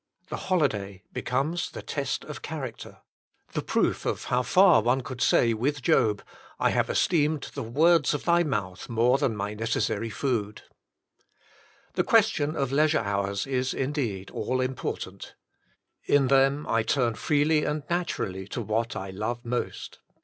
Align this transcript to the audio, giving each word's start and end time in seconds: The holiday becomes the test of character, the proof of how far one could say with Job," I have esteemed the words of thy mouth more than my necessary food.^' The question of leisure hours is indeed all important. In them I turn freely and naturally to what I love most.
The 0.29 0.37
holiday 0.47 1.03
becomes 1.13 1.69
the 1.69 1.83
test 1.83 2.23
of 2.25 2.41
character, 2.41 3.01
the 3.53 3.61
proof 3.61 4.03
of 4.03 4.23
how 4.23 4.41
far 4.41 4.81
one 4.81 5.01
could 5.01 5.21
say 5.21 5.53
with 5.53 5.83
Job," 5.83 6.23
I 6.59 6.71
have 6.71 6.89
esteemed 6.89 7.51
the 7.53 7.61
words 7.61 8.15
of 8.15 8.23
thy 8.25 8.41
mouth 8.41 8.89
more 8.89 9.19
than 9.19 9.35
my 9.35 9.53
necessary 9.53 10.09
food.^' 10.09 10.63
The 11.93 12.03
question 12.03 12.55
of 12.55 12.71
leisure 12.71 12.97
hours 12.97 13.45
is 13.45 13.75
indeed 13.75 14.31
all 14.31 14.59
important. 14.59 15.35
In 16.05 16.29
them 16.29 16.65
I 16.67 16.81
turn 16.81 17.13
freely 17.13 17.63
and 17.63 17.83
naturally 17.87 18.47
to 18.47 18.61
what 18.63 18.95
I 18.95 19.11
love 19.11 19.45
most. 19.45 19.99